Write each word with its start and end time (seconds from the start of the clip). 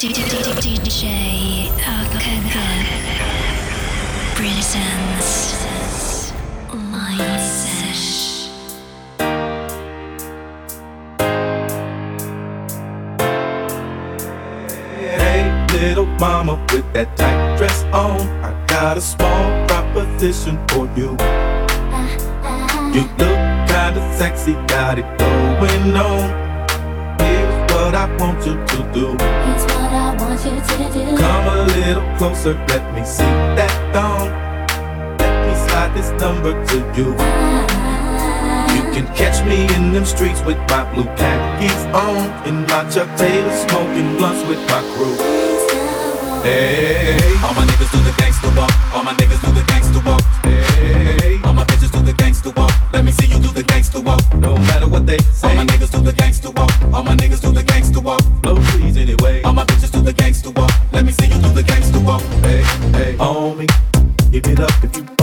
DJ 0.00 1.68
Akaga 1.84 2.72
presents 4.34 6.32
Mindset. 6.70 8.48
Hey, 14.96 15.66
little 15.74 16.06
mama 16.06 16.54
with 16.72 16.90
that 16.94 17.14
tight 17.18 17.58
dress 17.58 17.82
on. 17.92 18.22
I 18.42 18.66
got 18.68 18.96
a 18.96 19.02
small 19.02 19.66
proposition 19.68 20.58
for 20.68 20.88
you. 20.96 21.14
Uh-huh. 21.20 22.90
You 22.94 23.02
look 23.20 23.38
kinda 23.68 24.00
sexy, 24.16 24.54
got 24.66 24.98
it 24.98 25.04
going 25.18 25.94
on. 25.94 26.30
Here's 27.20 27.72
what 27.74 27.94
I 27.94 28.08
want 28.16 28.46
you 28.46 28.54
to 28.54 28.92
do. 28.94 29.79
Come 30.42 31.48
a 31.48 31.64
little 31.76 32.16
closer, 32.16 32.54
let 32.68 32.94
me 32.94 33.04
see 33.04 33.28
that 33.60 33.68
thong. 33.92 34.32
Let 35.18 35.36
me 35.46 35.52
slide 35.68 35.92
this 35.92 36.08
number 36.16 36.56
to 36.64 36.76
you. 36.96 37.12
You 38.72 38.82
can 38.96 39.04
catch 39.14 39.44
me 39.44 39.68
in 39.76 39.92
them 39.92 40.06
streets 40.06 40.40
with 40.40 40.56
my 40.72 40.88
blue 40.94 41.04
khakis 41.20 41.84
on. 41.92 42.48
In 42.48 42.62
my 42.72 42.88
Chuck 42.88 43.14
Taylor, 43.18 43.52
smoking 43.68 44.16
blunts 44.16 44.40
with 44.48 44.60
my 44.72 44.80
crew. 44.96 45.16
Hey, 46.40 47.20
All 47.44 47.52
my 47.52 47.66
niggas 47.68 47.92
do 47.92 48.00
the 48.00 48.16
gangsta 48.16 48.48
walk. 48.56 48.72
All 48.94 49.04
my 49.04 49.12
niggas 49.20 49.44
do 49.44 49.52
the 49.52 49.60
gangsta 49.68 50.02
walk. 50.06 50.39
Give 64.30 64.46
it 64.46 64.60
up 64.60 64.84
if 64.84 64.96
you 64.96 65.19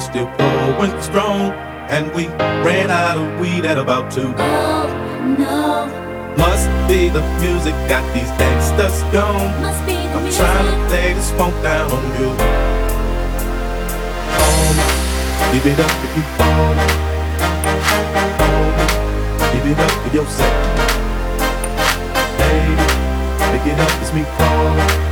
we 0.00 0.06
still 0.06 0.26
going 0.38 1.02
strong. 1.02 1.52
And 1.90 2.10
we 2.14 2.28
ran 2.64 2.90
out 2.90 3.18
of 3.18 3.40
weed 3.40 3.64
at 3.66 3.76
about 3.76 4.10
two. 4.12 4.32
Oh 4.38 4.86
no, 5.38 5.86
Must 6.36 6.68
be 6.88 7.08
the 7.08 7.20
music 7.40 7.74
got 7.88 8.04
these 8.14 8.30
gangsters 8.38 9.02
gone. 9.12 9.50
must 9.60 9.84
be 9.84 9.94
the 9.94 9.98
I'm 10.14 10.22
music. 10.22 10.40
trying 10.40 10.66
to 10.70 10.94
lay 10.94 11.12
this 11.12 11.30
funk 11.32 11.54
down 11.62 11.90
on 11.90 12.04
you. 12.18 12.30
Me, 15.50 15.58
give 15.58 15.66
it 15.66 15.80
up 15.80 15.90
if 16.06 16.16
you 16.16 16.22
fall. 16.38 16.74
Me, 16.78 16.86
give 19.52 19.66
it 19.72 19.78
up 19.84 19.90
for 19.90 20.10
yourself. 20.14 20.56
Baby, 22.38 22.74
pick 23.50 23.66
it 23.72 23.78
up, 23.80 23.92
it's 24.00 24.12
me 24.14 24.22
calling. 24.38 25.09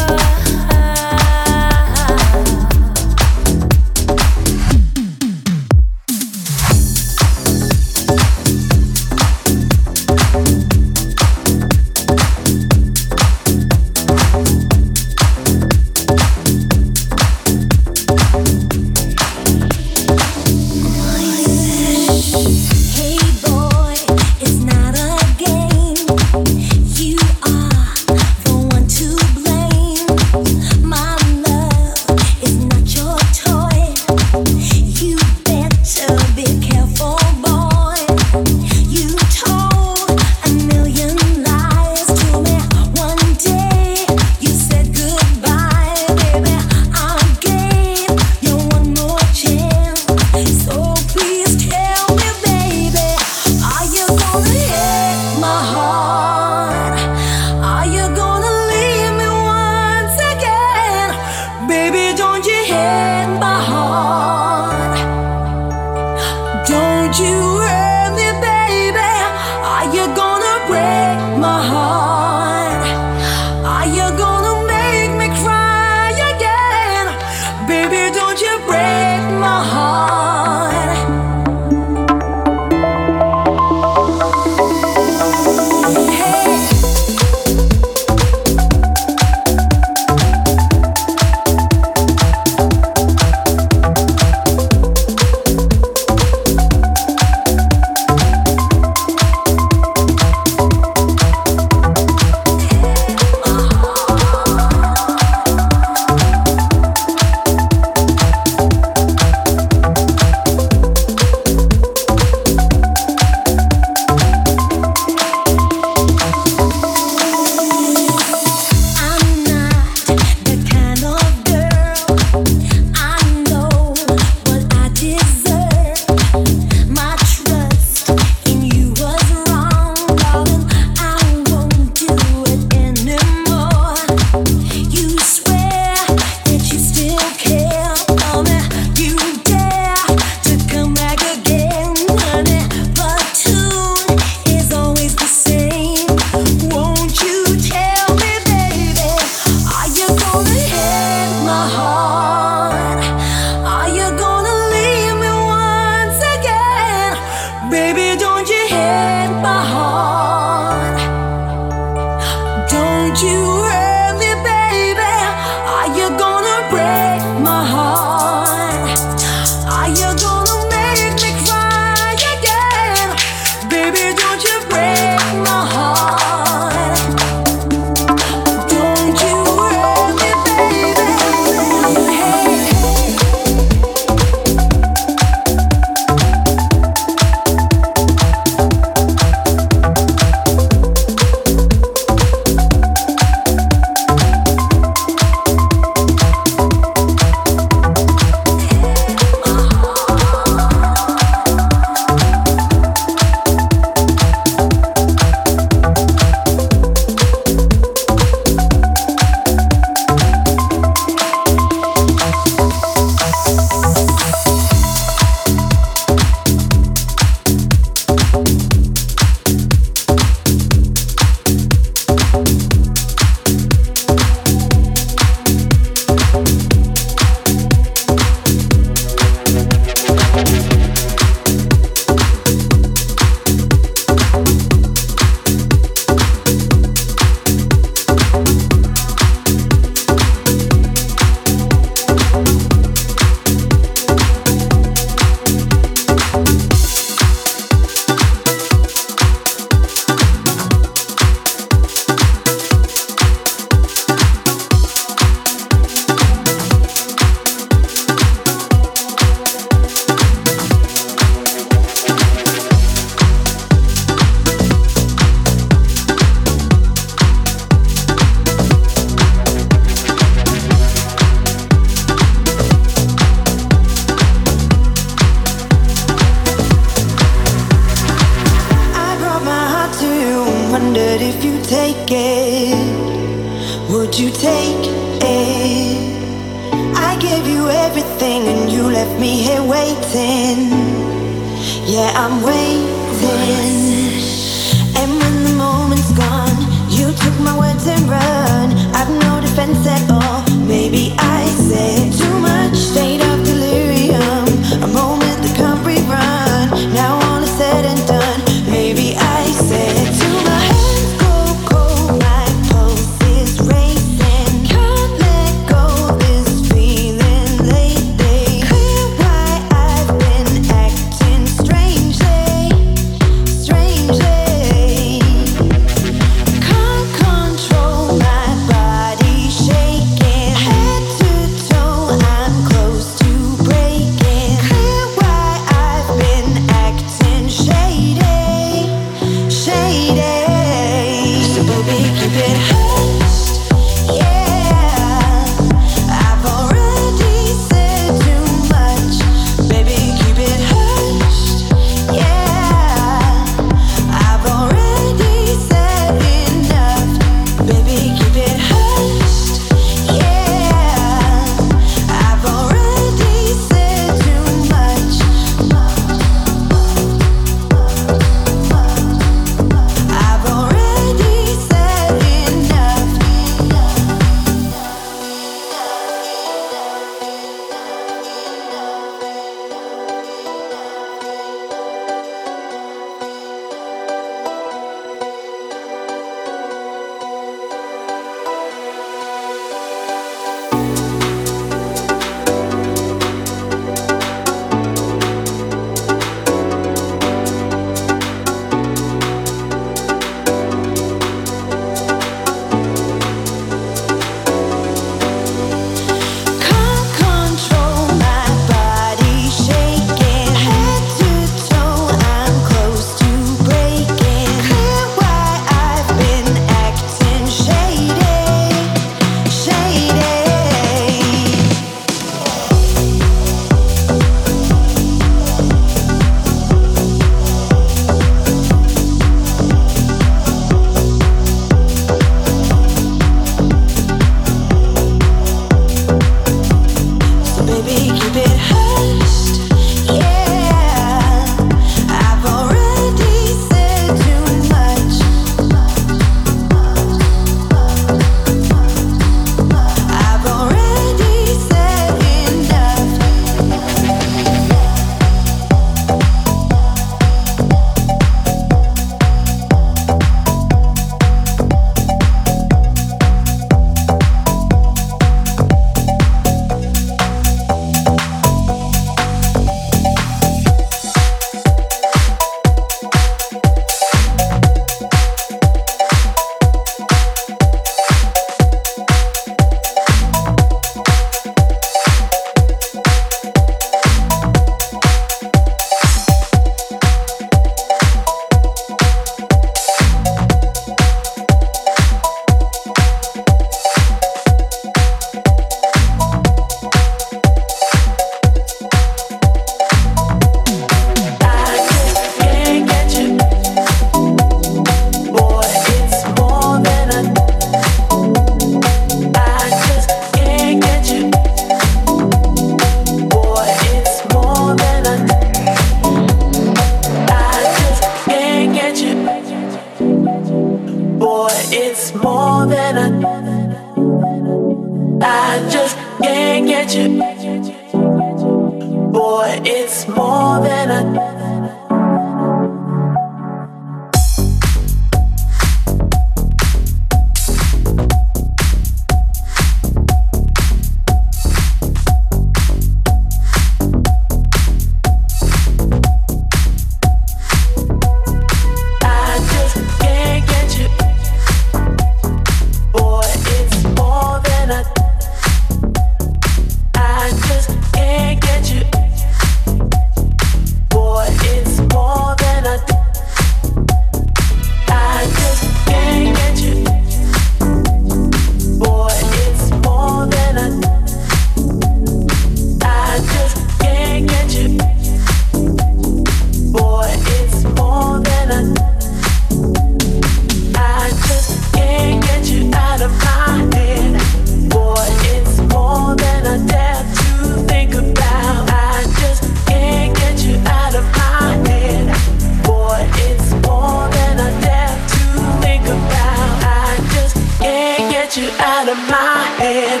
in 598.92 598.98
my 599.08 599.42
head. 599.58 600.00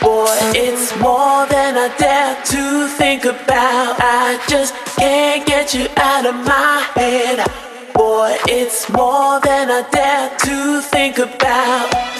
Boy, 0.00 0.36
it's 0.54 0.94
more 1.00 1.46
than 1.46 1.76
I 1.76 1.88
dare 1.96 2.36
to 2.52 2.88
think 2.96 3.24
about. 3.24 3.96
I 3.98 4.38
just 4.48 4.74
can't 4.96 5.46
get 5.46 5.72
you 5.74 5.86
out 5.96 6.26
of 6.26 6.34
my 6.44 6.86
head. 6.94 7.38
Boy, 7.94 8.36
it's 8.46 8.88
more 8.90 9.40
than 9.40 9.70
I 9.70 9.82
dare 9.90 10.30
to 10.44 10.80
think 10.82 11.18
about. 11.18 12.15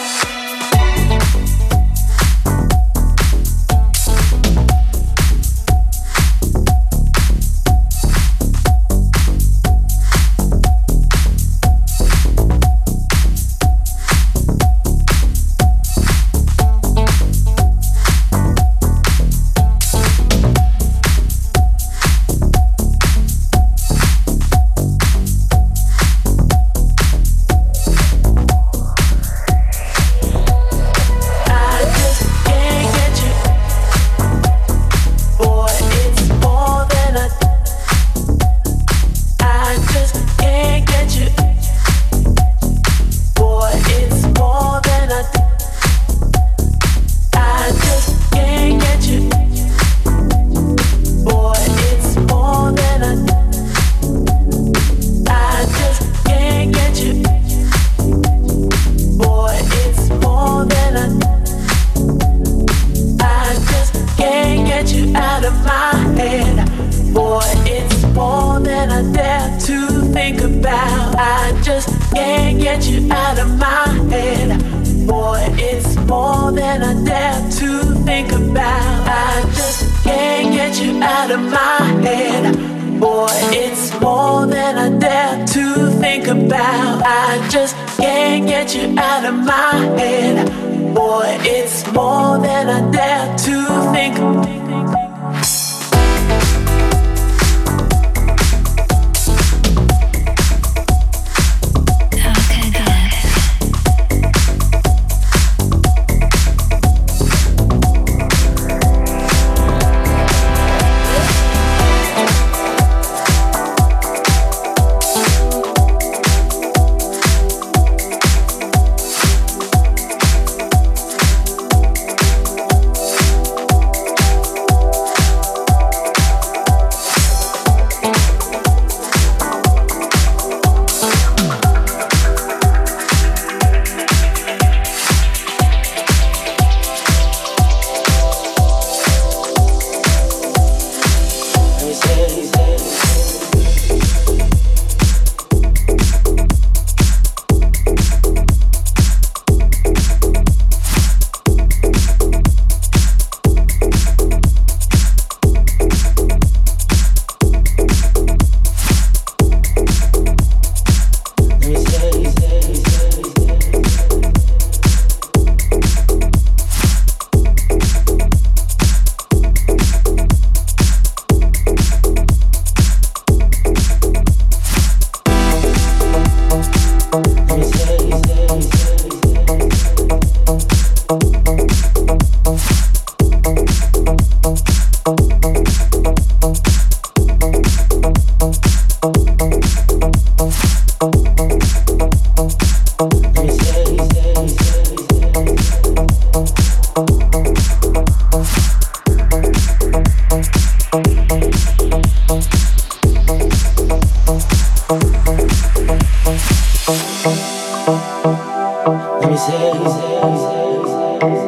Yeah. 211.19 211.47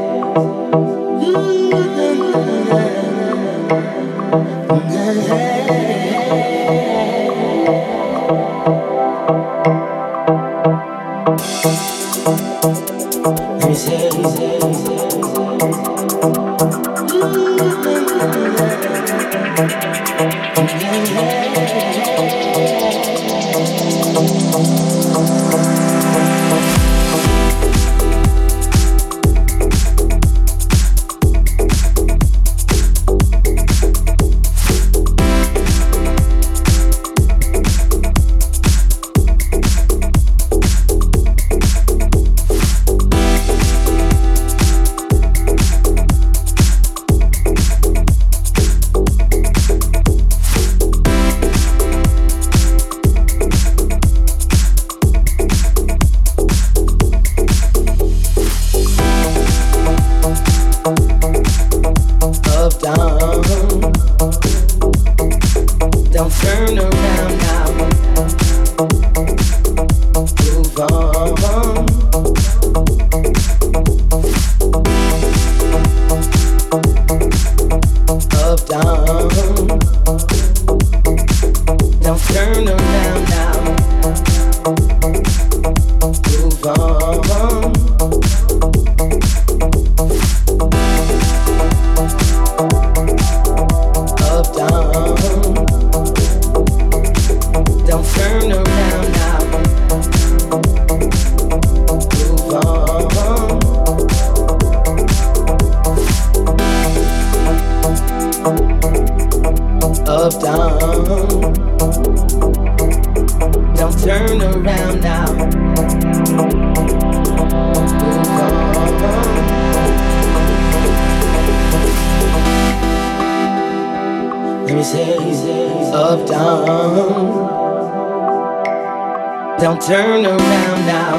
Don't 129.70 129.82
turn 129.84 130.26
around 130.26 130.86
now. 130.88 131.16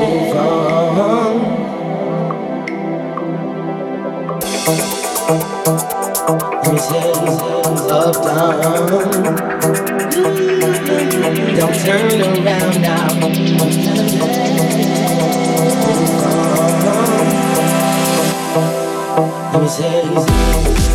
Move 0.00 0.34
on. 0.34 1.38
Things 6.64 6.90
love 7.86 8.18
done. 8.24 8.58
Don't 11.54 11.76
turn 11.78 12.20
around 12.22 12.76
now. 12.82 13.06
Move 13.20 13.62
on. 13.62 13.70
Things 19.68 20.87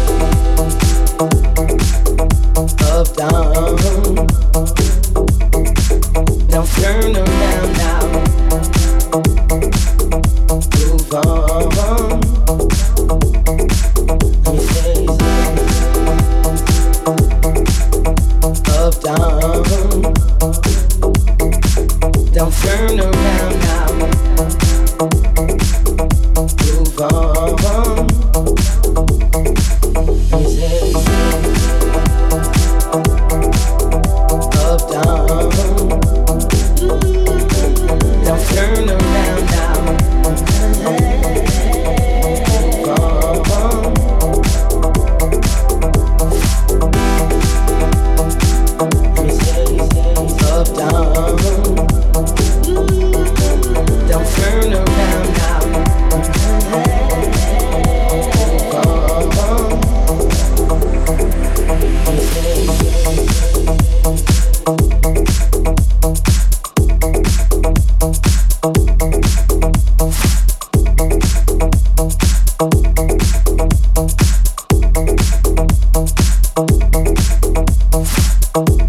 Oh. 78.55 78.82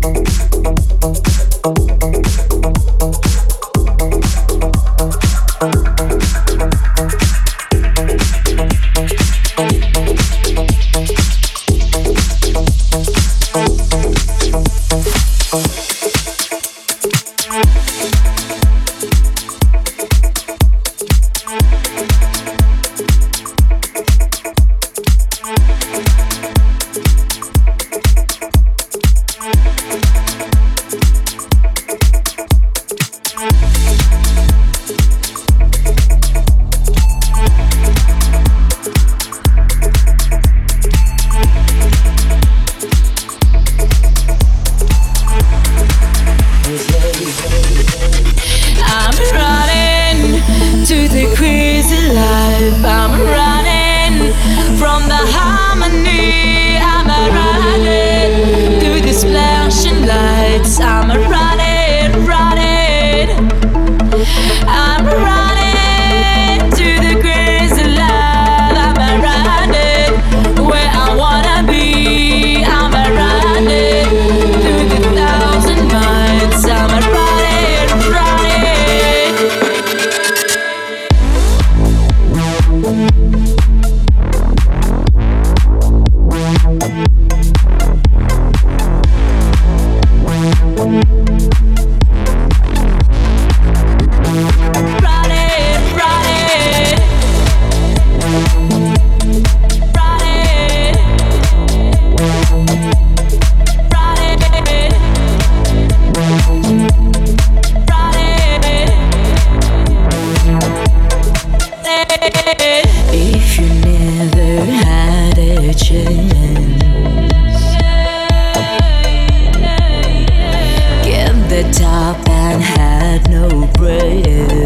Get 121.05 121.35
the 121.49 121.62
top 121.72 122.29
and 122.29 122.62
had 122.62 123.31
no 123.31 123.66
break. 123.75 124.64